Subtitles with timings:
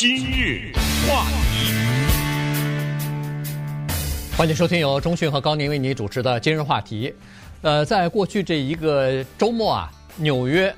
[0.00, 0.72] 今日
[1.06, 1.74] 话题，
[4.34, 7.14] 欢迎收听由中讯和高宁为你主持的今日话题。
[7.60, 10.74] 呃，在过去这一个周末啊，纽约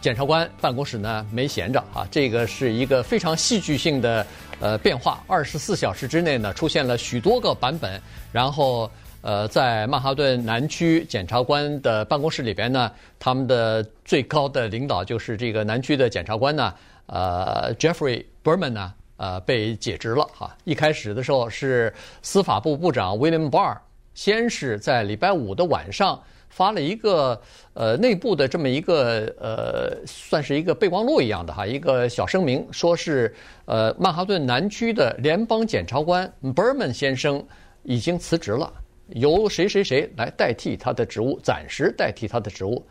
[0.00, 4.26] 检察官办公室呢没闲着啊，这个是一个非常戏剧性的
[4.58, 5.22] 呃变化。
[5.26, 8.00] 二十四小时之内呢，出现了许多个版本，
[8.32, 8.90] 然后。
[9.20, 16.74] 呃，在曼哈顿南区检察官的办公室里边呢，他们的最高的领导就是这个南区的检察官呢，
[17.06, 20.56] 呃，Jeffrey Berman 呢，呃，被解职了哈。
[20.64, 23.78] 一开始的时候是司法部部长 William Barr，
[24.14, 27.40] 先是在礼拜五的晚上发了一个
[27.72, 37.42] 呃内部的这么一个呃，算是一个备忘录一样的哈，一个小声明，说是呃曼哈顿南区的联邦检察官 Berman 先生
[37.84, 38.72] 已经辞职了。
[39.08, 42.82] 由谁谁谁来代替他的职务，暂时代替他的职务。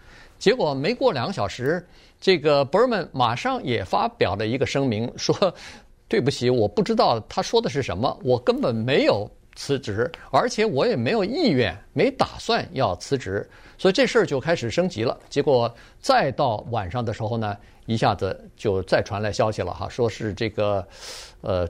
[0.42, 1.88] 结果没过两个小时，
[2.20, 5.54] 这个 Berman 马上也发表了一个声明，说
[6.10, 15.16] ：“对不起，我不知道他说的是什么，我根本没有辞职，而且我也没有意愿，没打算要辞职。”所以这事儿就开始升级了。
[15.30, 17.56] 结果再到晚上的时候呢，
[17.86, 20.88] 一下子就再传来消息了哈，说是这个，
[21.42, 21.70] 呃。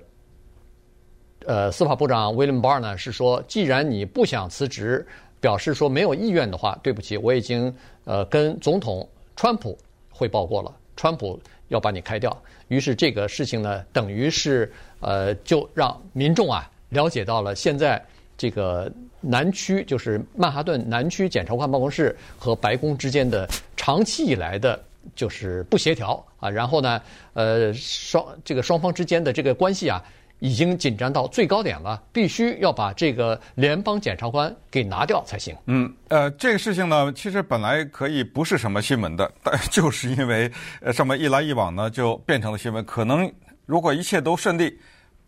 [1.47, 5.03] 呃，司法部长 William Barr 呢是说，既然你不想辞职，
[5.41, 7.75] 表示说没有意愿的话，对不起，我已经
[8.05, 9.77] 呃跟总统川普
[10.09, 11.37] 汇报过了，川普
[11.69, 12.41] 要把你开掉。
[12.67, 18.01] 于是这个事情呢，等于是呃就让民众啊了解到了现在
[18.37, 24.81] 这个南区就是曼哈顿南区检察官办公室和白宫之间的长期以来的
[25.15, 27.01] 就是不协调啊，然后呢，
[27.33, 30.01] 呃双这个双方之间的这个关系啊。
[30.41, 35.55] 已经紧张到最高点了，必须要把这个联邦检察官给拿掉才行。
[35.67, 42.83] 嗯，呃，这个事情呢，其实本来可以不是什么新闻的， 但就是因为呃，这么一来一往呢，就变成了新闻。
[42.83, 43.31] 可能
[43.67, 44.79] 如果一切都顺利，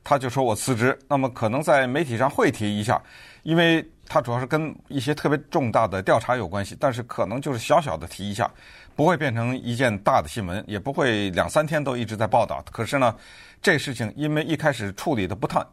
[0.03, 2.99] 他就说我辞职，那么可能在媒体上会提一下，
[3.43, 8.49] 因为他主要是跟一些特别重大的调查有关系，但是可能就是小小的提一下，
[8.95, 12.63] 不会变成一件大的新闻，也不会两三天都一直在报道。
[12.71, 13.15] 可是呢。
[13.63, 15.65] 这事情因为一开始处理的不当，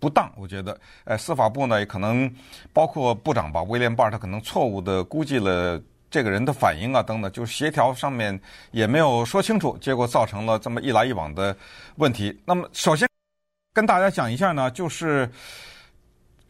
[0.00, 2.28] 不当，我觉得，呃，司法部呢也可能
[2.72, 5.80] 包括部长吧，威廉巴尔他可能错误的估计了
[6.10, 8.36] 这个人的反应啊等等，就是协调上面
[8.72, 11.56] 也没有说清楚，结果造成了这么一来一往的
[11.98, 12.36] 问题。
[12.44, 13.08] 那么首先
[13.72, 15.30] 跟大家讲一下呢，就是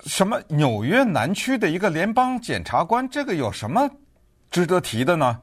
[0.05, 3.89] 什么纽约南区的一个联邦检察官，这个有什么
[4.51, 5.41] 值得提的呢？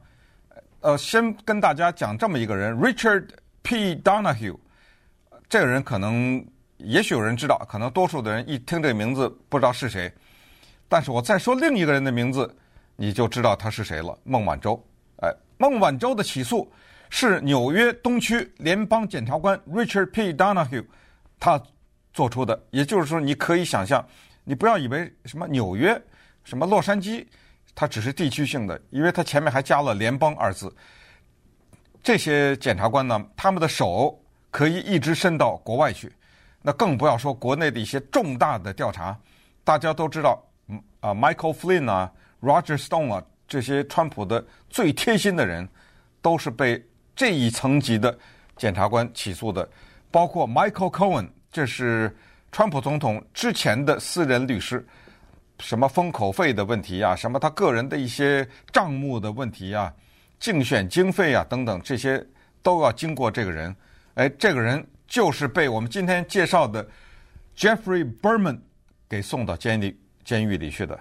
[0.80, 3.28] 呃，先跟大家讲这么一个人，Richard
[3.62, 3.96] P.
[3.96, 4.56] Donahue，。
[5.48, 6.44] 这个人可能，
[6.78, 10.12] 也许有人知道，可能多数的人一听这个名字不知道是谁。
[10.88, 12.54] 但是我再说另一个人的名字，
[12.96, 14.16] 你就知道他是谁了。
[14.24, 14.82] 孟晚舟，
[15.22, 16.70] 哎，孟晚舟的起诉
[17.08, 20.32] 是纽约东区联邦检察官 Richard P.
[20.32, 20.84] Donahue
[21.40, 21.60] 他
[22.12, 22.60] 做出的。
[22.70, 24.06] 也就是说，你可以想象，
[24.44, 26.00] 你不要以为什么纽约、
[26.44, 27.26] 什么洛杉矶，
[27.74, 30.74] 它只是地区性的，因为它前面还加了“联邦”二字。
[32.02, 34.20] 这些检察官呢，他们的手。
[34.54, 36.12] 可以一直伸到国外去，
[36.62, 39.18] 那更不要说国内的一些重大的调查。
[39.64, 40.40] 大家都知道，
[41.00, 45.68] 啊，Michael Flynn 啊，Roger Stone 啊，这些川普的最贴心的人，
[46.22, 46.80] 都是被
[47.16, 48.16] 这一层级的
[48.56, 49.68] 检察官起诉的。
[50.08, 52.16] 包括 Michael Cohen，这是
[52.54, 54.86] 川普总统之前的私人律师，
[55.58, 59.92] 什么封口费的问题啊，什么他个人的一些账目的问题啊，
[60.38, 62.24] 竞选经费啊等等，这些
[62.62, 63.74] 都要经过这个人。
[64.14, 66.88] 哎，这个人就是被我们今天介绍的
[67.56, 68.60] Jeffrey Berman
[69.08, 70.96] 给送到监狱监狱里去的，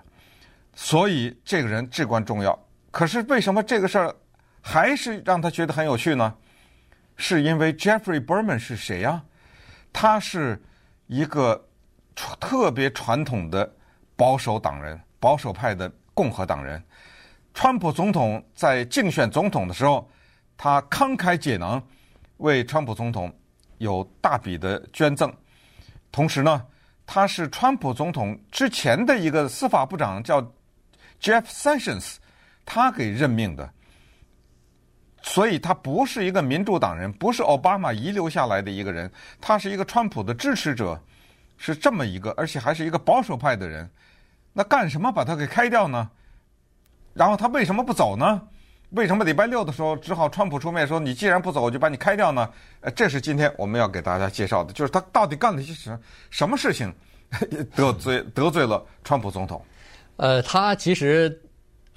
[0.74, 2.60] 所以这个人至关重要。
[2.90, 4.16] 可是为什么这个事儿
[4.60, 6.34] 还是让他觉得很有趣呢？
[7.16, 9.22] 是因为 Jeffrey Berman 是谁呀？
[9.92, 10.60] 他是
[11.08, 11.68] 一个
[12.40, 13.72] 特别传统的
[14.16, 16.84] 保守党人，保守派的共和党人。
[17.54, 20.10] 川普总统在竞选总统的时候，
[20.58, 21.82] 他慷慨解囊。
[22.38, 23.34] 为川普总统
[23.78, 25.32] 有大笔的捐赠，
[26.12, 26.66] 同时呢，
[27.06, 30.42] 他是川普总统之前的一个司法部长叫
[31.22, 32.16] Jeff Sessions，
[32.66, 33.72] 他给任命的，
[35.24, 39.10] 所以他不是一个民主党人，不是奥巴马遗留下来的一个人，
[39.42, 41.02] 他是一个川普的支持者，
[41.58, 43.90] 是这么一个，而且还是一个保守派的人，
[44.52, 46.10] 那干什么把他给开掉呢？
[47.14, 48.42] 然后他为什么不走呢？
[48.90, 52.48] 为什么礼拜六的时候只好川普出面说，你既然不走，我就把你开掉呢？
[52.82, 56.00] 呃，这是今天我们要给大家介绍的，就是他到底干了些什
[56.30, 56.94] 什么事情，
[57.76, 59.64] 得罪 得罪了川普总统。
[60.18, 61.42] 呃，他其实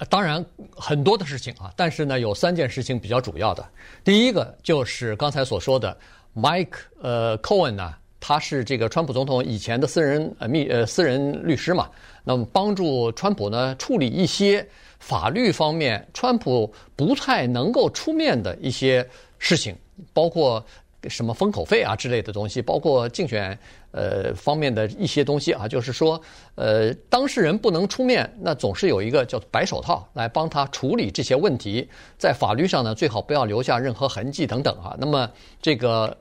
[0.09, 0.43] 当然
[0.75, 3.67] 很多的事情啊，但是呢，有三件事情比较主要的。
[4.03, 5.97] 第一个就是刚才所说的
[6.35, 11.89] Mike 呃 Cohen 呢，他是这个川普总统以前的私人呃秘呃私人律师嘛，
[12.23, 14.67] 那么帮助川普呢处理一些
[14.99, 19.07] 法律方面川普不太能够出面的一些
[19.39, 19.75] 事情，
[20.13, 20.63] 包括。
[21.07, 23.57] 什么封口费啊之类的东西，包括竞选
[23.91, 26.19] 呃方面的一些东西啊，就是说
[26.55, 34.95] 呃当事人不能出面，那总是有一个叫白手套来帮他处理这些问题，在法律上呢最好不要留下任何痕迹等等啊。
[34.99, 35.29] 那么
[35.61, 36.17] 这个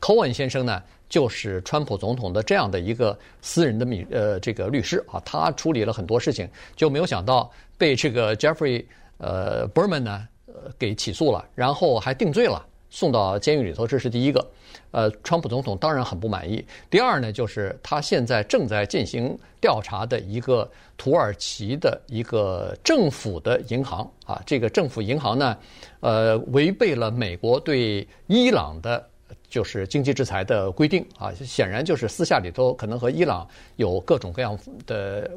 [0.00, 8.84] 科恩先生呢，就是川普总统的这样的一个私人的秘呃这个律师啊，他处理了很多事情，就没有想到被这个 Jeffrey
[9.18, 12.66] 呃 Berman 呢呃给起诉了，然后还定罪了。
[12.96, 14.42] 送到监狱里头，这是第一个。
[14.90, 16.64] 呃，川普总统当然很不满意。
[16.88, 20.66] 第二呢，就是他现在正在进行调查的一个
[20.96, 25.58] 土耳其的一个政府的银行啊，这个政府银行呢，
[26.00, 29.06] 呃，违背了美国对伊朗的，
[29.46, 33.46] 就是经济制裁的规定啊，显然就是私下里头可能和伊朗
[33.76, 35.30] 有各种各样的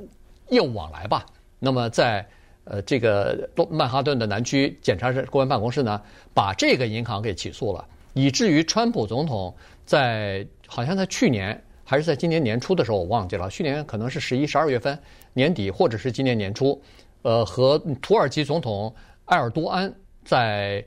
[0.47, 1.25] 业务往来吧。
[1.59, 2.25] 那么在
[2.69, 6.00] 呃，这个曼哈顿的南区检察官办公室呢，
[6.36, 7.83] 把这个银行给起诉了，
[8.13, 9.51] 以至于川普总统
[9.86, 14.98] 在好像在去年还是在今年年初的时候，我忘记了，去年可能是十一、十二月份
[15.33, 16.80] 年底，或者是今年年初，
[17.24, 18.94] 呃，和土耳其总统
[19.25, 19.92] 埃尔多安
[20.24, 20.86] 在。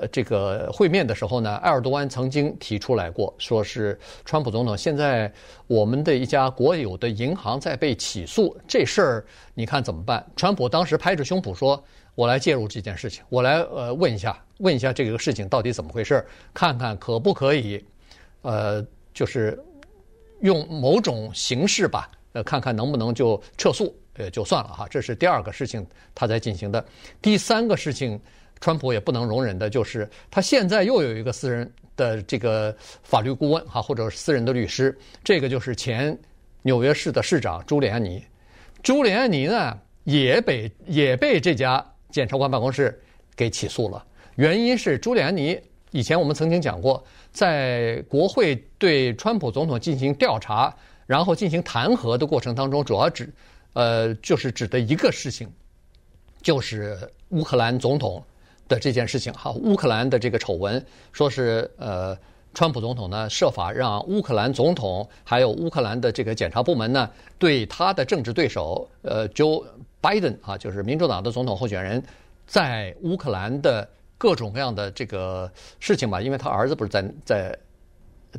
[0.00, 5.32] 呃，这个会面的时候呢，埃尔多安曾经提出来过，说是川普总统现在
[5.66, 9.24] 我们的一家国有的银行在被起诉，这事儿
[9.54, 10.24] 你看怎么办？
[10.36, 11.82] 川普当时拍着胸脯说
[12.14, 16.24] ：“我来介入这件事情，我来呃问一下，问一下这个事情到底怎么回事，
[16.54, 17.84] 看看可不可以，
[18.42, 19.58] 呃，就是
[20.40, 24.86] 用某种形式吧，呃，看看能不能就撤诉，呃，就算了哈。
[24.88, 25.84] 这是第二个事情
[26.14, 26.84] 他在进行的，
[27.20, 28.20] 第三个事情。”
[28.60, 36.16] 川普也不能容忍的就是，他现在又有一个私人的这个法律顾问哈，或者私人的律师，这个就是前
[36.62, 38.22] 纽约市的市长朱利安尼。
[38.82, 43.00] 朱利安尼呢，也被也被这家检察官办公室
[43.36, 44.04] 给起诉了。
[44.36, 45.58] 原因是朱利安尼
[45.90, 50.74] 以前我们曾经讲过，在国会对川普总统进行调查，
[51.06, 53.32] 然后进行弹劾的过程当中，主要指
[53.72, 55.48] 呃就是指的一个事情，
[56.42, 56.96] 就是
[57.30, 58.22] 乌克兰总统。
[58.68, 62.16] 的这件事情哈，乌克兰的这个丑闻，说是呃，
[62.52, 69.64] 川普总统呢设法让乌克兰总统还有乌克兰的这个检察部门呢，对他的政治对手呃，Joe
[70.02, 72.02] Biden 啊，就是民主党的总统候选人，
[72.46, 73.88] 在乌克兰的
[74.18, 75.50] 各种各样的这个
[75.80, 77.58] 事情吧，因为他儿子不是在在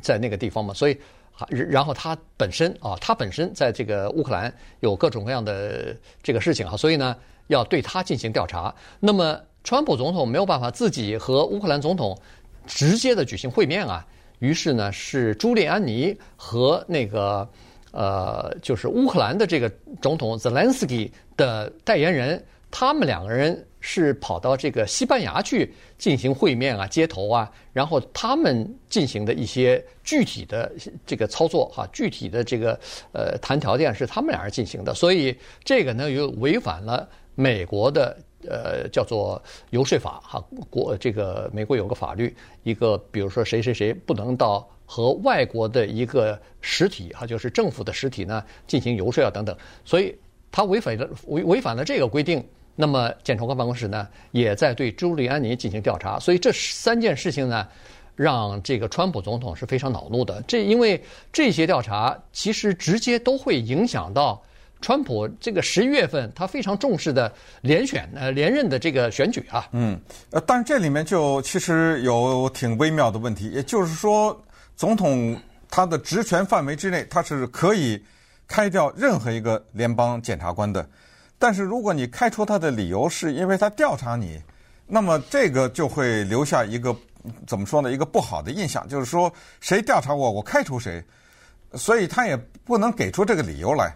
[0.00, 0.96] 在那个地方嘛，所以
[1.48, 7.16] 然后他本身啊，他本身在这个乌克兰有各种各样的这个事情啊，所以呢，
[7.48, 8.72] 要对他进行调查。
[9.00, 9.40] 那么。
[9.62, 12.18] 川普总统没有办法自己和乌克兰总统
[12.66, 14.06] 直接的举行会面啊，
[14.38, 17.46] 于是呢，是朱利安尼和那个
[17.92, 19.70] 呃，就是乌克兰的这个
[20.00, 30.72] 总统泽连斯基的代言人，他们两个人是跑到这个西班牙去进行会面啊、接头啊，然后他们进行的一些具体的
[31.04, 32.78] 这个操作哈、具体的这个
[33.12, 38.16] 呃谈条件是他们俩人进行的，所以这个呢又违反了美国的。
[38.48, 49.54] 呃，叫做游说法哈，国这个美国有个法律，一个比如说谁谁谁不能到和外国的一个实体哈，就是政府的实体呢进行游说啊等等，
[49.84, 50.16] 所以
[50.50, 52.42] 他违反了违违反了这个规定。
[52.76, 57.68] 那么检察官办公室呢也在对朱利安尼进行调查，所以这三件事情呢
[58.16, 60.42] 让这个川普总统是非常恼怒的。
[60.48, 64.42] 这因为这些调查其实直接都会影响到。
[64.80, 74.42] 川普这个十一月份，他非常重视的连选呃连任的这个选举啊，嗯，呃，但是这里面就其实有挺微妙的问题，也就是说，
[74.76, 78.02] 总统他的职权范围之内，他是可以
[78.48, 80.88] 开掉任何一个联邦检察官的，
[81.38, 84.40] 但是如果你开除他的理由是因为他调查你，
[84.86, 86.96] 那么这个就会留下一个
[87.46, 87.92] 怎么说呢？
[87.92, 91.04] 一个不好的印象，就是说谁调查我，我开除谁，
[91.74, 93.94] 所以他也不能给出这个理由来。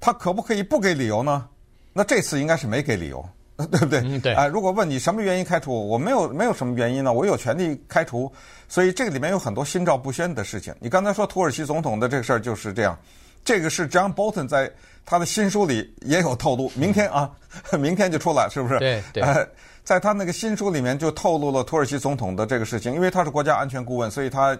[0.00, 1.46] 他可不可以不给理由呢？
[1.92, 3.28] 那这次应该是没给理由，
[3.58, 4.00] 对不对？
[4.00, 4.32] 嗯，对。
[4.32, 8.32] 啊，如果问你什么原因开除我，我没有没有什么原因呢，我有权利开除。
[8.68, 10.72] 所以这个里面有很多心照不宣的事情。
[10.80, 12.96] 你刚才说土耳其总统的这个事儿就是这样，
[13.44, 14.72] 这个是 John Bolton 在
[15.04, 17.28] 他的新书里也有透露，明天啊，
[17.78, 18.78] 明天就出来，是不是？
[18.78, 19.22] 对对。
[19.22, 19.46] 呃，
[19.82, 24.56] 在他那个新书里面就透露了土耳其总统的这个事情，因为他是国家安全顾问，所以他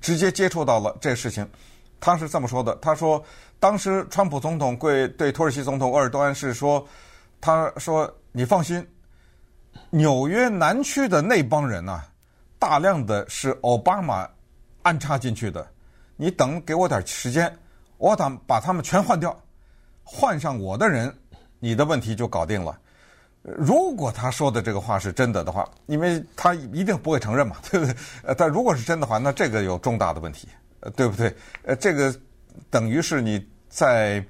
[0.00, 1.46] 直接接触到了这个事情。
[2.00, 3.22] 他是这么说的，他说。
[3.58, 6.86] 当时，川普总统对对土耳其总统鄂尔多安是说
[7.40, 8.86] ：“他说你放心，
[9.90, 12.02] 纽约南区的那帮人呐、
[12.58, 14.28] 大量的是奥巴马
[14.82, 15.66] 安插进去的。
[16.16, 17.52] 你等给我点时间，
[17.96, 19.36] 我打把他们全换掉，
[20.02, 21.12] 换上我的人，
[21.58, 22.78] 你的问题就搞定了。
[23.42, 27.94] 如果他说的这个话是真的的话，因为他一定不会承认嘛，对不对？
[28.22, 30.48] 呃，但如果是真的话，那这个有重大的问题，
[30.80, 31.34] 呃，对不对？
[31.62, 32.14] 呃，这个
[32.70, 34.24] 等于是你在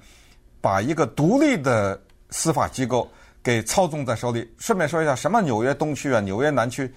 [0.61, 3.09] 把一个独立的司法机构
[3.43, 4.49] 给操纵在手里。
[4.57, 6.91] 顺便说一下，什么纽约东区啊、纽约南区，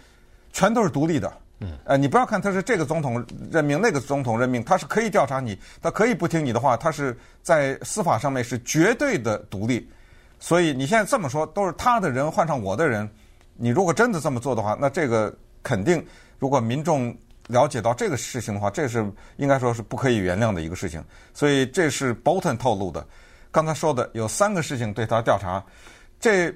[0.52, 1.32] 全都是独立的。
[1.61, 1.76] 嗯。
[1.85, 9.88] 呃，你不要看他是这个总统任命，那个总统任命，他是可以调查你，他可以不听你的话，他是在司法上面是绝对的独立。
[10.40, 13.08] 所以你现在这么说，都是他的人换上我的人，
[13.56, 16.04] 你如果真的这么做的话，那这个肯定，
[16.38, 17.14] 如果民众
[17.48, 19.04] 了解到这个事情的话，这是
[19.36, 21.04] 应该说是不可以原谅的一个事情。
[21.34, 23.04] 所以这是 Bolton 透露的，
[23.50, 25.62] 刚才说的有三个事情对他调查。
[26.20, 26.48] 这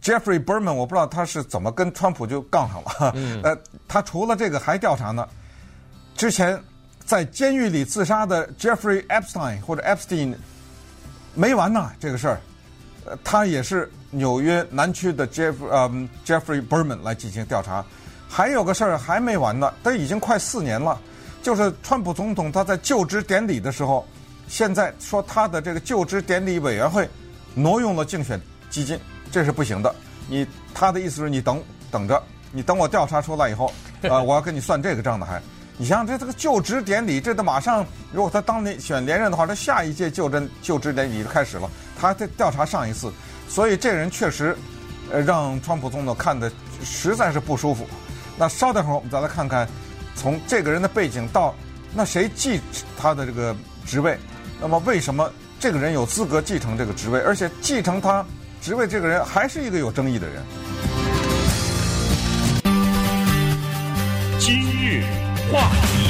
[0.00, 5.26] Jeffrey Berman 我不知道他是怎么跟川普就杠上了，嗯、 呃，他除了这个还调查呢。
[6.14, 6.58] 之前
[7.04, 10.34] 在监狱里自杀的 Jeffrey Epstein 或者 Epstein
[11.34, 12.40] 没完呢，这个事儿。
[13.22, 15.88] 他也是纽约南区的 Jeff 呃
[16.24, 17.84] Jeffrey Berman 来进行调查，
[18.28, 20.98] 还有个事儿还没完呢，都已经快四年了，
[21.42, 24.06] 就是川普总统他在就职典礼的时候，
[24.48, 27.08] 现在说他的这个就职典礼委员会
[27.54, 28.98] 挪用了竞选基金，
[29.30, 29.94] 这是不行的。
[30.28, 35.40] 你他的意思是你等等着，你等我调查出来以后， 呃，我要跟你算这个账的还。
[35.78, 41.70] 你想想这这个就职典礼，这都马上，如果他当年选连任的话，他下一届就职就职典礼就开始了。
[42.00, 43.12] 他在调查上一次，
[43.46, 44.56] 所以这人确实，
[45.12, 46.50] 呃，让川普总统看的
[46.82, 47.86] 实在是不舒服。
[48.38, 49.66] 那稍等会儿，我们再来看看，
[50.14, 51.54] 从这个人的背景到
[51.94, 52.60] 那谁继
[52.96, 54.18] 他的这个职位，
[54.60, 58.24] 那么为什么这个人有资格继承这个职位，而且继承他
[58.60, 60.42] 职位这个人还是一个有争议的人？
[64.38, 65.02] 今日。
[65.50, 66.05] 话题，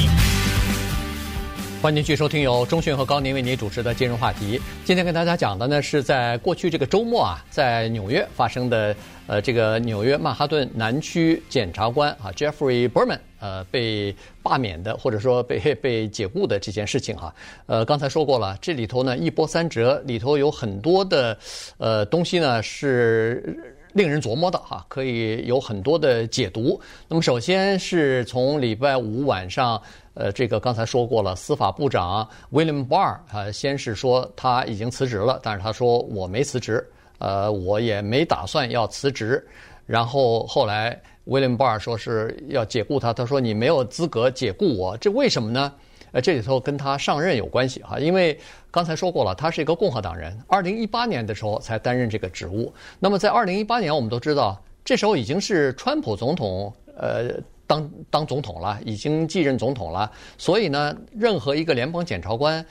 [1.87, 4.59] 欢迎继续收听由钟迅和高宁为您主持的今日话题。
[4.83, 8.93] 今天跟大家讲的呢，是在过去这个周末啊，在纽约发生的，
[9.25, 14.13] 呃，这个纽约曼哈顿南区检察官啊，Jeffrey Berman，呃，被
[14.43, 17.33] 罢免的或者说被被解雇的这件事情哈。
[17.67, 21.37] 呃，刚才说过了，这里头呢一波三折，里头有很多的
[21.77, 23.73] 呃东西呢是。
[23.93, 26.79] 令人琢磨的哈，可以有很多的解读。
[27.07, 29.81] 那么，首先是从礼拜五晚上，
[30.19, 36.83] 呃，这个刚才说过了，司法部长 William Barr 啊，先是说他已经辞职了，但是他说我没辞职，
[37.19, 39.45] 呃，我也没打算要辞职。
[39.85, 45.71] 然后后来 William Barr 说是要解雇他，他说你没有资格解雇我，这为什么呢？
[46.13, 48.37] 呃，这里头跟他上任有关系哈，因为
[48.71, 52.73] 刚才说过了，他是一个共和党人，二零一八年的时候才担任这个职务。
[52.97, 57.33] 那么在二零一八年，我们都知道，这时候已经是川普总统呃
[57.67, 60.11] 当当总统了，已经继任总统了。
[60.37, 62.65] 所以呢，任何一个联邦检察官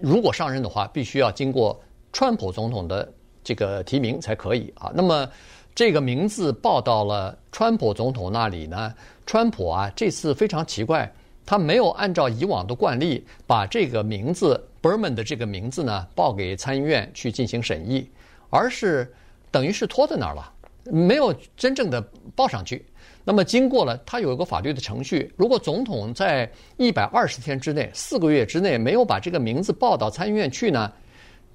[0.00, 1.78] 如果上任的话，必须要经过
[2.12, 3.12] 川普总统的
[3.44, 4.90] 这个提名才可以啊。
[4.94, 5.28] 那么
[5.74, 8.94] 这个名字报到了川普总统那里呢，
[9.26, 11.12] 川普啊这次非常奇怪。
[11.44, 18.08] 他没有按照以往的惯例把这个名字 Berman 的这个名字呢报给参议院去进行审议，
[18.48, 19.12] 而是
[19.50, 20.52] 等于是拖在那儿了，
[20.84, 22.00] 没有真正的
[22.36, 22.86] 报上去。
[23.24, 30.92] 那么经过了，他有一个法律的程序，如果总统在一百二十天之内、四个月之内没有把这个名字报到参议院去呢，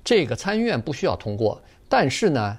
[0.03, 1.61] 这个参议院不需要通过。
[1.89, 2.57] 但是呢，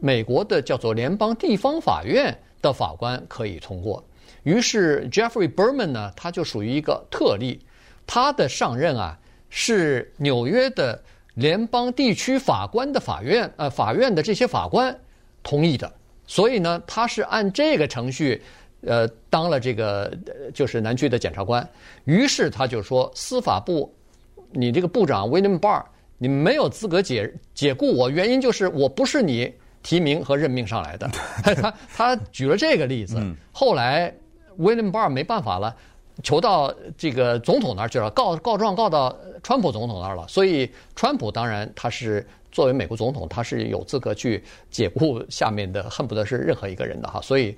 [0.00, 4.02] 美国的叫做联邦地方法院的法官可以通过。
[4.44, 7.60] 于是 Jeffrey Berman 呢，他就属于一个特例，
[8.06, 9.18] 他的上任啊
[9.50, 11.02] 是纽约的
[11.34, 14.98] 联邦地区法官的法院呃法院的这些法官
[15.42, 15.92] 同意的，
[16.28, 18.40] 所以呢，他是按这个程序
[18.82, 20.16] 呃当了这个
[20.54, 21.68] 就是南区的检察官。
[22.04, 23.92] 于是他就说，司法部
[24.52, 25.82] 你这个部长 William Barr，
[26.18, 31.10] 你没有资格解解雇我，原因就是我不是你提名和任命上来的。
[31.42, 33.20] 他他举了这个例子，
[33.50, 34.14] 后来。
[34.58, 35.76] William Barr 没办法了，
[36.24, 40.26] 求到这个总统那儿去了，告告状告到川普总统那儿了。
[40.26, 47.20] 所以，川普当然他是作为美国总统，他是有资格去解雇下面的恨不得是任何一个人的哈。
[47.20, 47.56] 所以，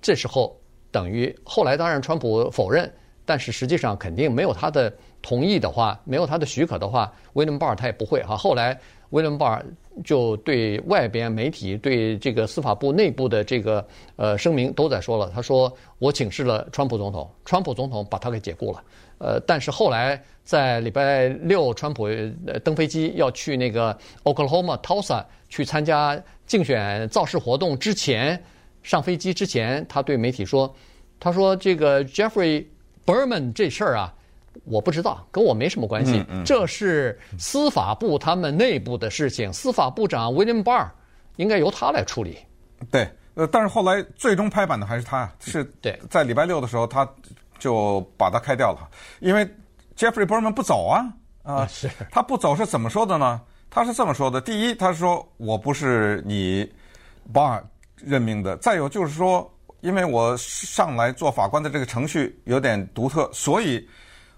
[0.00, 0.56] 这时候
[0.90, 2.92] 等于后来当然川普否认，
[3.26, 4.90] 但是实际上肯定没有他的
[5.20, 8.34] 同意的话，没有他的许可的话，William Barr 他也不会哈。
[8.34, 8.80] 后来。
[9.10, 9.64] 威廉·巴尔
[10.04, 18.82] 就对外边媒体、对这个司法部内部的这个呃声明都在说了，他说：“我请示了川普总统，川普总统把他给解雇了。”
[19.18, 22.08] 呃，但是后来在礼拜六，川普
[22.64, 28.42] 登飞机要去那个 Oklahoma Tulsa 去参加竞选造势活动之前，
[28.82, 30.74] 上飞机之前，他对媒体说
[31.20, 32.64] ：“他说这个 Jeffrey
[33.06, 34.12] Berman 这事儿啊，
[34.64, 36.18] 我不知道，跟我没什么关系。
[36.28, 40.88] 嗯嗯、这是司法部他们内部的事情，司法部长 William Barr
[41.36, 42.38] 应该由他来处理。
[42.90, 47.08] 对，呃，但是后来最终拍板的还是他，是对，在礼拜六的时候，他
[47.58, 48.88] 就把他开掉了，
[49.20, 49.46] 因为
[49.96, 51.06] Jeffrey Berman 不走啊，
[51.44, 53.40] 啊、呃，是他不走是怎么说的呢？
[53.70, 56.68] 他是这么说的：第一，他说我不是你
[57.32, 57.62] Barr
[57.96, 59.48] 任命的；再有就是说。
[59.80, 63.86] 因为我上来做法官的这个程序有点独特，所以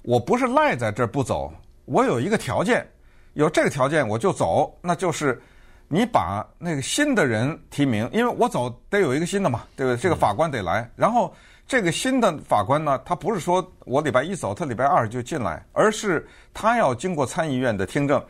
[0.03, 1.53] 我不是赖在这儿不走。
[1.85, 2.87] 我有一个条件，
[3.33, 5.41] 有这个条件我就走，那就是
[5.89, 9.97] 你把那个新的人提名，因为我走得有一个新的嘛，对不对？
[9.97, 10.91] 这个法官得来。
[10.97, 11.35] 然后
[11.67, 18.23] 这个新的法官呢，他不是说我礼拜一走，他礼拜二就进来，而是他要经过参议院的听证。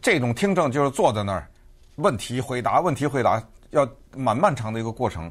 [0.00, 1.46] 这种听证就是坐在那儿，
[1.96, 5.30] 问题回答，问题回答，要蛮漫长的一个过程。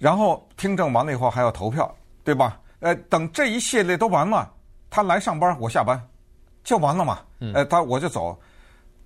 [0.00, 2.58] 然后听证完了以后还要投票，对吧？
[2.80, 4.50] 呃，等这一系列都完了，
[4.88, 6.02] 他来上班，我下班，
[6.64, 7.18] 就完了嘛。
[7.52, 8.36] 呃，他我就走。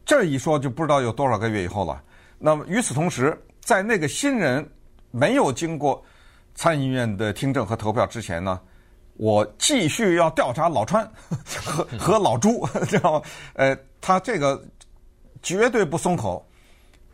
[0.07, 2.01] 这一说就不知道有多少个月以后了。
[2.39, 4.65] 那么与此同时，在那个新人
[5.11, 6.01] 没有经过
[6.55, 8.61] 参议院的听证和投票之前呢，
[9.15, 11.05] 我继续要调查老川
[11.67, 13.23] 和和老朱， 知道吗？
[13.55, 14.65] 呃，他这个
[15.43, 16.47] 绝对不松口。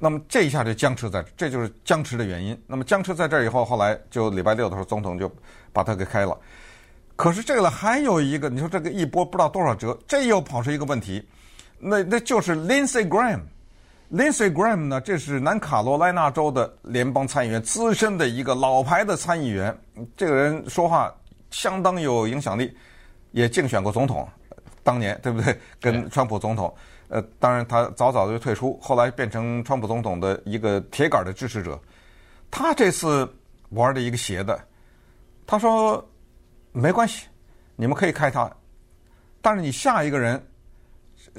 [0.03, 2.59] 那么这一下就僵持在这，这就是僵持的原因。
[2.67, 5.31] 那么僵持在这儿以后，后来就礼拜六的时候，总统就
[5.75, 6.35] 把他给开了。
[7.17, 11.23] 可是这个还有一个，你说这个一波不知道多少折，这又跑出一个问题，
[11.79, 13.41] 那那就是 Lindsey Graham。
[14.11, 19.79] Lindsey Graham 呢，这是南卡罗来纳州的联邦参议员，资深的一个老牌的参议员。
[20.17, 21.15] 这个人说话
[21.51, 22.75] 相当有影响力，
[23.33, 24.27] 也竞选过总统，
[24.83, 25.55] 当年对不对？
[25.79, 26.75] 跟川普总统。
[27.11, 31.79] 呃，当然，他早早就退出，后来变成川普总统的一个铁杆的支持者。
[32.53, 33.29] 他这次
[33.71, 34.59] 玩的一个邪的，
[35.45, 36.09] 他说
[36.71, 37.27] 没关系，
[37.75, 38.49] 你们可以开他，
[39.43, 40.41] 但是你下一个人，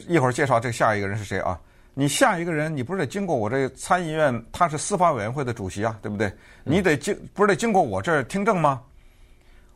[0.10, 1.58] 一会儿介绍这个下一个人是谁啊？
[1.94, 6.31] 你下一个人，你不是得经过我这参议院，他是司法委员会的主席啊，对不对？
[6.66, 8.81] 你得经不是得经过我这儿听证吗？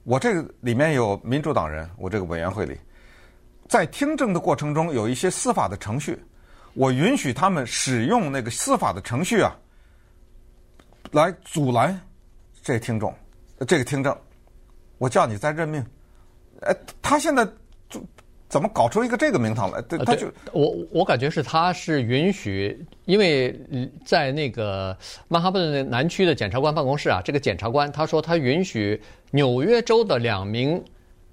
[0.03, 2.77] 我这个里面有民主党人，我这个委员会里。
[3.67, 6.17] 在听证的过程中，有一些司法的程序，
[6.75, 9.58] 我允许他们使用那个司法的程序啊，
[11.12, 11.99] 来阻拦
[12.62, 13.12] 这个听众，
[13.67, 14.15] 这个听证。
[14.99, 15.84] 我叫你再任命，
[16.62, 17.43] 哎，他现在
[17.89, 17.99] 就
[18.47, 19.82] 怎么搞出一个这个名堂来？
[19.82, 23.60] 对，他就我我感觉是他是允许，因为
[24.06, 24.95] 在那个
[25.28, 29.01] 曼哈顿南区的检察官办公室啊，这个检察官他说他允许
[29.32, 30.82] 纽约州的两名。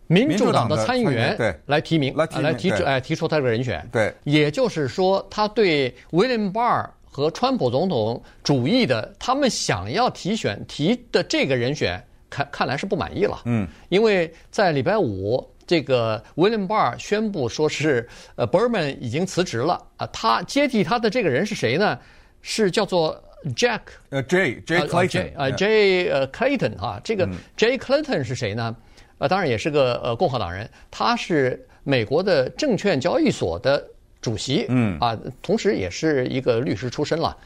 [0.06, 3.86] 民主党的参议员对来提名，来提名，来提出，哎，提出他这个人选。
[3.90, 13.40] 对，也就是说，他对 William Barr 和川普总统主义的，他们想要提选提的这个人选，看看来是不满意了。
[13.44, 21.98] 嗯，因为在礼拜五，这个 William Barr 宣布说是呃 Berman 已经辞职了啊，他接替他的这个人是谁呢？
[22.44, 23.22] 是叫做
[23.54, 28.74] Jack 呃 J J Clayton 呃 J 呃 Clayton 啊，这个 J Clayton 是谁呢？
[29.22, 33.86] 呃，当然也是个呃共和党人，他是美国的证券交易所的
[34.20, 37.36] 主席，嗯啊，同时也是一个律师出身了。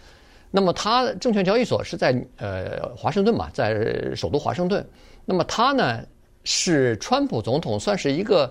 [0.50, 3.76] 那么他证券交易所是在呃华盛顿嘛，在
[4.16, 4.82] 首都华盛顿。
[5.26, 6.02] 那么他呢
[6.44, 8.50] 是川普总统算是一个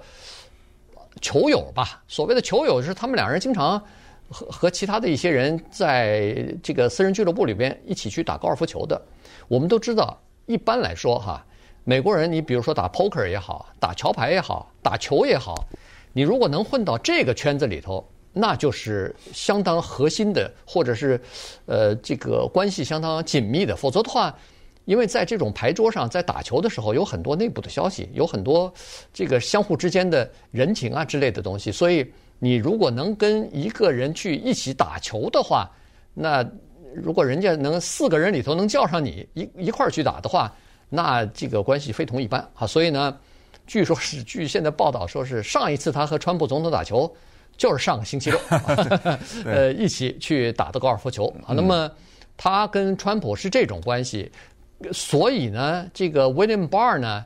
[1.20, 2.04] 球友吧？
[2.08, 3.84] 所谓的球友就是他们两人经常
[4.30, 9.02] 和和其他的一些人在这个私人俱乐部里边一起去打高尔夫球的。
[9.48, 11.44] 我们都知道，一般来说哈。
[11.88, 15.68] 美国人，你比如说打 poker 也好，打桥牌也好，打球也好，
[16.14, 21.22] 你如果能混到这个圈子里头，那就是相当核心的，或者是，
[21.68, 23.76] 呃，这个关系相当紧密的。
[23.76, 24.36] 否则的话，
[24.86, 28.74] 因为在这种牌桌上，在打球的时候，有很多内部的消息，有很多
[29.14, 35.70] 这个相互之间的人情啊之类的东西，所以你如果能跟一个人去一起打球的话，
[36.16, 36.44] 那
[36.96, 40.52] 如果人家能四个人里头能叫上你一一块儿去打的话。
[40.90, 43.18] 那这个关系非同一般啊，所以呢，
[43.66, 47.12] 据说是据现在报道说是上一次他和川普总统打球，
[47.58, 48.40] 就是上个星期六，
[49.46, 51.54] 呃，一起去打的高尔夫球啊。
[51.54, 51.90] 那么
[52.38, 54.32] 他跟川普是这种关系，
[54.92, 57.26] 所以呢，这个 William Barr 呢，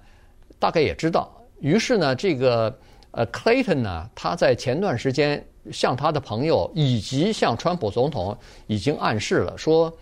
[0.58, 1.30] 大概也知道。
[1.60, 2.74] 于是呢，这个
[3.12, 8.36] 呃 Clayton 呢，他在前段时间向他的朋友以及向川普总统
[8.68, 9.94] 已经暗示了说。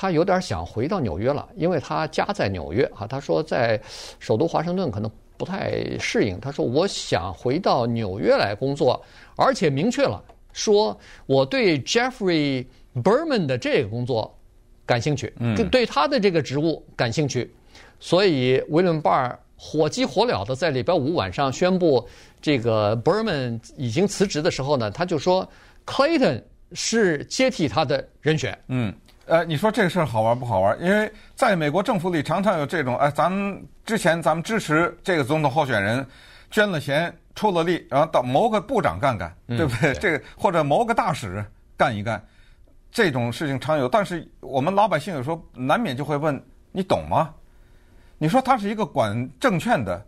[0.00, 3.04] 他有点想回到纽约了，因为他家在纽约啊。
[3.04, 3.80] 他说在
[4.20, 6.38] 首都华盛顿可能不太适应。
[6.38, 14.32] 他说我想回到纽约来工作，而且明确了说我对 Jeffrey Berman 的这个工作
[14.86, 17.52] 感兴趣，嗯，对他的这个职务感兴趣。
[17.98, 22.06] 所以 William Barr 火急火燎的在礼拜五晚上宣布
[22.40, 25.48] 这个 Berman 已经辞职的时候呢，他就说
[25.84, 26.40] Clayton
[26.72, 28.56] 是接替他的人选。
[28.68, 28.94] 嗯，
[29.28, 30.80] 呃，你说这个事儿好玩不好玩？
[30.82, 36.04] 因为在美国政府里常常有这种，哎，咱们之前咱们支持这个总统候选人，
[36.50, 39.92] 捐了钱出了力，然后到某个部长干干，对不对？
[39.92, 41.44] 嗯、对这个或者某个大使
[41.76, 42.22] 干一干。
[42.90, 47.34] 这种事情常有，但是我们老百姓有时候难免就会问：你懂吗？
[48.16, 50.04] 你说他是一个管证券的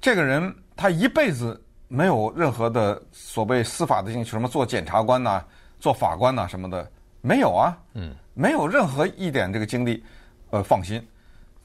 [0.00, 5.46] 这个人，他一辈子没有任何的所谓司法的兴趣，什么做检察官呐、啊、
[5.78, 6.90] 做法官呐、啊、什么的，
[7.22, 10.04] 没有啊，嗯，没有任何一点这个经历。
[10.50, 11.02] 呃，放心，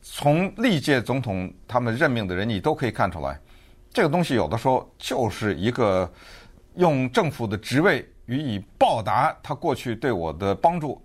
[0.02, 3.38] 从历届总统他们任命的人，你都可以看出来，
[3.92, 6.10] 这个东西有的时候就是一个
[6.76, 8.08] 用政府的职位。
[8.28, 11.02] 予以报答他过去对我的帮助。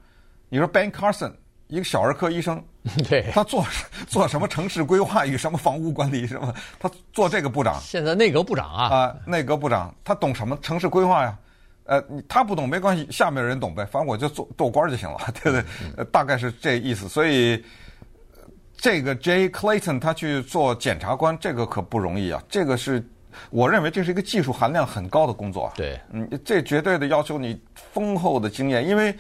[0.49, 1.33] 你说 Ben Carson
[1.69, 2.61] 一个小儿科医生，
[3.09, 3.65] 对，他做
[4.09, 6.53] 做什么城市规划与什么房屋管理什么？
[6.81, 7.79] 他做这个部长。
[7.81, 8.89] 现在内阁部长啊。
[8.89, 11.39] 啊，内阁部长，他懂什么城市规划呀？
[12.01, 15.65] 呃，他不懂没关系，下面人懂呗，反正我就做做官就行了， 对不对？
[15.99, 17.09] 呃，大概是这意思。
[17.09, 17.63] 所以
[18.77, 23.05] 这个 Jay Clayton 他去做检察官，这个可不容易啊，这个是。
[23.49, 25.73] 我认为这是一个技术含量很高的工作啊。
[25.75, 29.15] 对，嗯，这绝对的要求你丰厚的经验，因为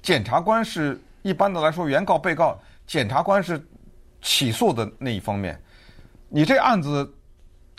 [0.00, 3.62] 检察官是一般的来说，原告、被告，检察官是
[4.22, 5.60] 起诉的那一方面。
[6.30, 7.06] 你这案子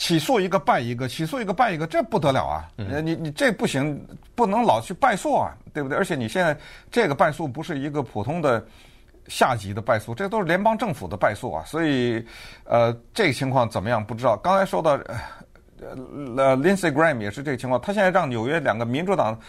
[0.02, 2.68] 起诉一个败一个，起诉一个败一个，这不得了啊！
[2.78, 5.96] 嗯、你你这不行，不能老去败诉啊，对不对？
[5.96, 6.58] 而且你现在
[6.90, 8.66] 这个败诉不是一个普通的
[9.28, 11.64] 下级的败诉，这都是联邦政府的败诉啊。
[11.68, 12.26] 所以，
[12.64, 14.36] 呃，这个情况怎么样不知道。
[14.38, 15.00] 刚才说到。
[15.84, 17.82] 呃，Lindsey Graham 也是这个情况。
[17.82, 19.40] 他现在让纽约两个民主党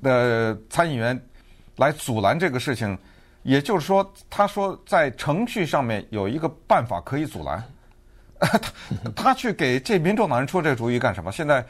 [0.00, 1.20] 的参议员
[1.76, 2.96] 来阻拦这个事情，
[3.42, 7.60] 也就是说，他说在程序上面有一个办法可以阻拦。
[8.42, 8.60] 他
[9.16, 11.30] 他去给这民主党人出这个主意干什么？
[11.30, 11.64] 现在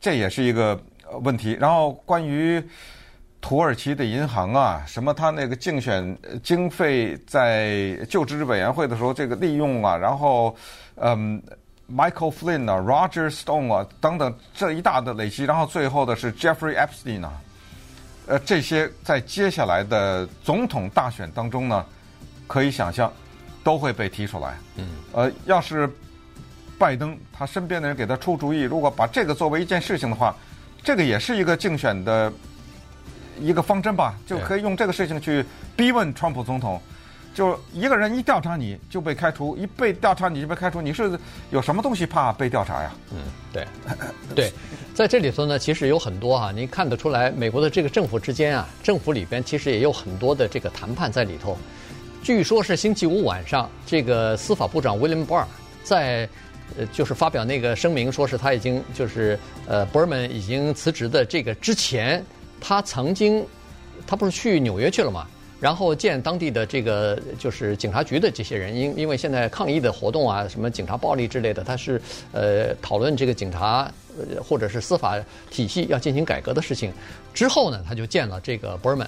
[0.00, 0.78] 这也是一个
[1.22, 1.56] 问题。
[1.60, 2.62] 然后关于
[3.40, 10.54] 土耳其的银行啊，什么他那个竞选经费在就职委员会的时候这个利用啊，然后
[10.96, 11.42] 嗯。
[11.88, 17.40] Michael Flynn 啊，Roger Stone 啊，等等这一大的累积，然后最后的是 Jeffrey Epstein 啊，
[18.26, 21.86] 呃，这些在接下来的总统大选当中呢，
[22.48, 23.12] 可以想象
[23.62, 24.58] 都会被提出来。
[24.74, 25.88] 嗯，呃，要是
[26.78, 30.34] 拜登他身边的人给他出主意，如果把这个作为一件事情的话，
[30.82, 32.32] 这个也是一个竞选的
[33.40, 36.80] 一个方针吧，就可以用这个事情去逼问川普总统。
[37.34, 41.18] 就一个人一调查你就被开除，一被调查你就被开除，你是
[41.50, 42.90] 有什么东西怕被调查呀？
[43.12, 43.18] 嗯，
[43.52, 43.66] 对，
[44.34, 44.52] 对，
[44.94, 51.58] 在这里头呢，其实有很多、啊，你看得出来，美国的这个政府之间啊，政府里边其实也有很多的这个谈判在里头。
[52.22, 55.44] 据说是星期五晚上，这个司法部长 William Barr
[55.84, 56.26] 在
[56.78, 62.24] 呃就是发表那个声明，说是他已经就是呃 Berman 已经辞职的这个之前，
[62.60, 63.44] 他曾经
[64.06, 65.26] 他不是去纽约去了吗？
[65.58, 72.00] 然后见当地的这个就是警察局的这些人，因因为现在抗议的活动啊，什么警察暴力之类的，他是
[72.32, 75.18] 呃讨论这个警察呃或者是司法
[75.50, 76.92] 体系要进行改革的事情。
[77.32, 79.06] 之后呢，他就见了这个 Berman，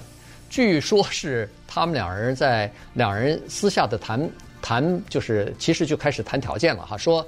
[0.49, 4.27] 据说是他们两人在两人私下的谈
[4.61, 7.25] 谈，就是其实就开始谈条件了哈，说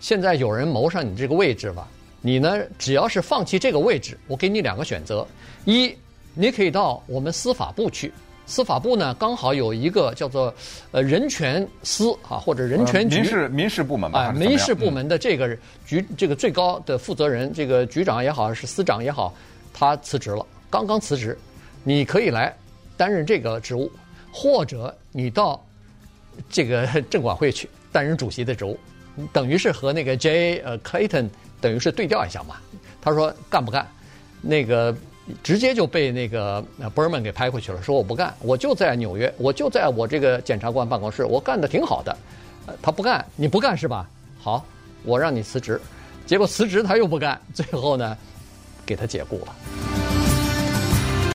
[0.00, 1.86] 现在有人谋上你这个位置了，
[2.20, 5.26] 你呢只要是放弃这个位置，我给你两个选择：
[5.64, 5.94] 一，
[6.34, 8.12] 你可以到我们司法部去。
[8.46, 10.54] 司法部呢，刚好有一个叫做
[10.90, 19.34] 呃人权司啊，或者人权局，民事民事部门吧，啊，民事部门的这个局，这个最高的负责人，这个局长也好，是司长也好，
[19.72, 21.38] 他辞职了，刚刚辞职，
[21.84, 22.54] 你可以来
[22.98, 23.90] 担任这个职务，
[24.30, 25.64] 或者你到
[26.50, 28.78] 这个证管会去担任主席的职务，
[29.32, 31.28] 等于是和那个 Jay 呃 Clayton
[31.60, 32.56] 等于是对调一下嘛。
[33.00, 33.86] 他说干不干？
[34.40, 34.94] 那个。
[35.42, 36.62] 直接就被那个
[36.94, 42.14] Berman 给拍回去了，说我不干，我就在纽约，我就在我这个检察官办公室，我干的挺好的。
[42.66, 44.06] 呃他不干，你不干是吧？
[44.38, 44.62] 好，
[45.02, 45.80] 我让你辞职。
[46.26, 48.14] 结果辞职他又不干，最后呢，
[48.84, 49.93] 给他解雇了。